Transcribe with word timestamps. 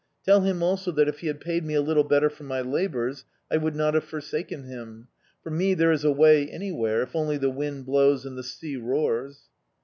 Tell 0.25 0.41
him 0.41 0.63
also 0.63 0.89
that 0.93 1.07
if 1.07 1.19
he 1.19 1.27
had 1.27 1.39
paid 1.39 1.63
me 1.63 1.75
a 1.75 1.81
little 1.83 2.03
better 2.03 2.31
for 2.31 2.41
my 2.43 2.59
labours, 2.61 3.23
I 3.51 3.57
would 3.57 3.75
not 3.75 3.93
have 3.93 4.03
forsaken 4.03 4.63
him. 4.63 5.09
For 5.43 5.51
me 5.51 5.75
there 5.75 5.91
is 5.91 6.03
a 6.03 6.11
way 6.11 6.47
anywhere, 6.49 7.03
if 7.03 7.15
only 7.15 7.37
the 7.37 7.51
wind 7.51 7.85
blows 7.85 8.25
and 8.25 8.35
the 8.35 8.41
sea 8.41 8.77
roars." 8.77 9.41